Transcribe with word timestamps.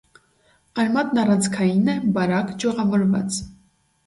Արմատն 0.83 1.19
առանցքային 1.23 1.93
է, 1.93 1.95
բարակ, 2.17 2.51
ճյուղավորված։ 2.65 3.41